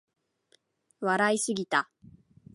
[0.99, 1.87] 笑いすぎた